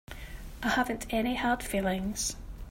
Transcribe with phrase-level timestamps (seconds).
[0.63, 2.35] I haven't any hard feelings.